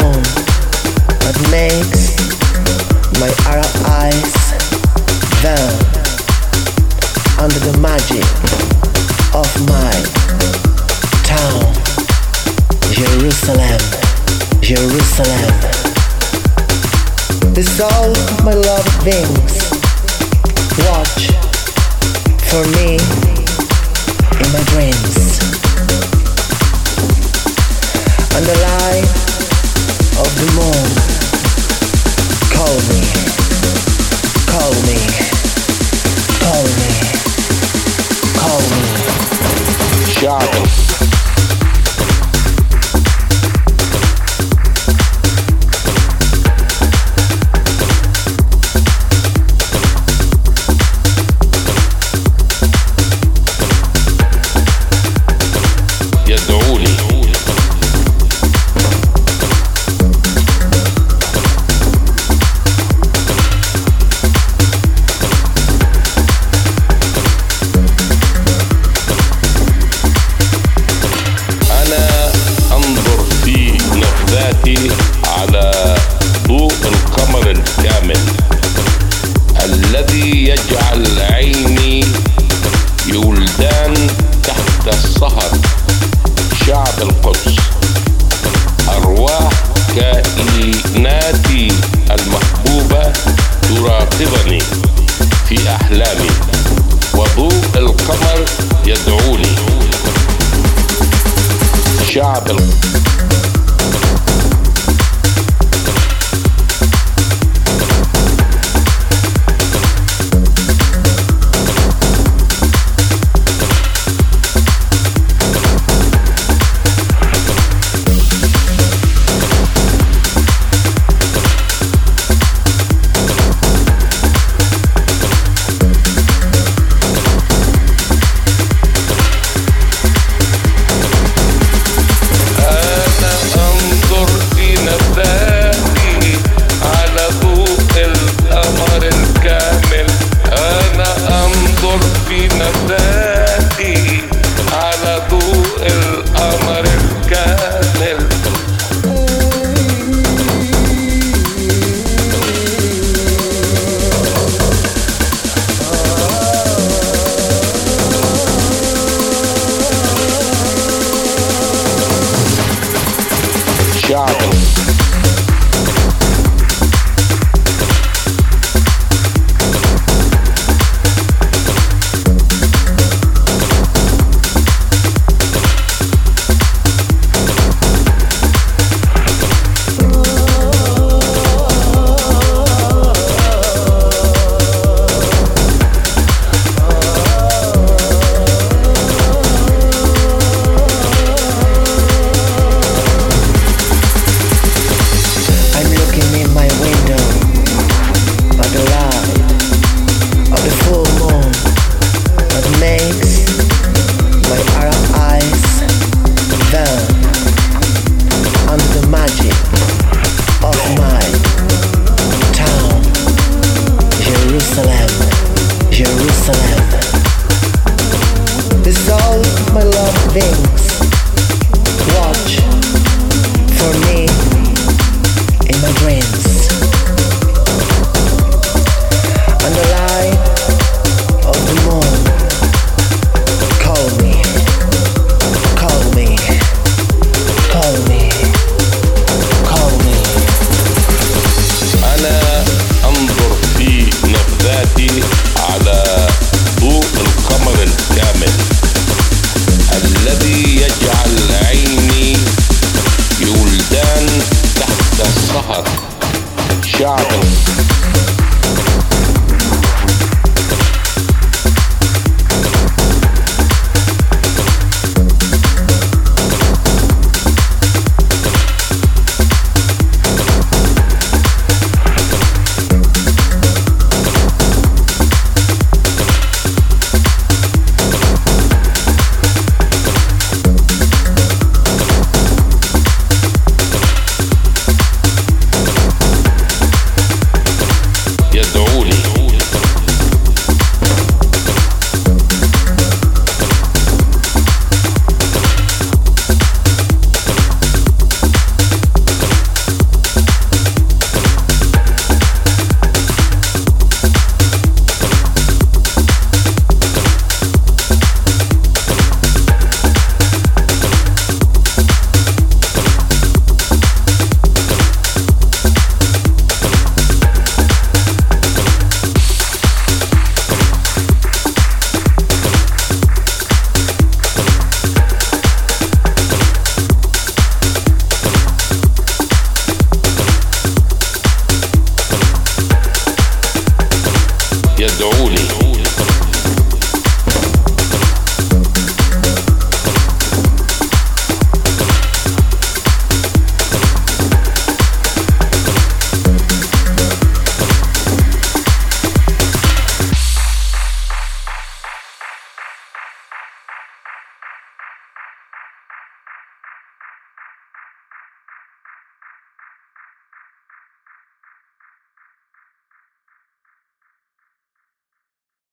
alone 0.00 0.22
that 1.20 1.36
makes 1.50 2.16
my 3.20 3.30
Arab 3.48 3.72
eyes 3.86 4.32
burn 5.42 5.76
under 7.40 7.60
the 7.60 7.76
magic 7.80 8.24
of 9.34 9.48
my 9.68 9.92
town, 11.24 11.72
Jerusalem, 12.92 13.80
Jerusalem. 14.60 15.54
This 17.54 17.80
all 17.80 18.12
my 18.44 18.54
love 18.54 18.86
things. 19.04 19.70
Watch 20.86 21.28
for 22.48 22.64
me 22.76 22.96
in 24.40 24.52
my 24.52 24.62
dreams. 24.70 25.69
Me. 40.22 40.89
الذي 80.10 80.48
يجعل 80.48 81.20
عيني 81.32 82.04
يولدان 83.06 83.94
تحت 84.42 84.88
السهر 84.88 85.50
شعب 86.66 87.02
القدس 87.02 87.56
أرواح 88.88 89.52
كائناتي 89.96 91.68
المحبوبة 92.10 93.12
تراقبني 93.62 94.62
في 95.48 95.74
أحلامي 95.74 96.30
وضوء 97.14 97.64
القمر 97.76 98.44
يدعوني. 98.86 99.56
شعب 102.08 102.50
القدس. 102.50 103.09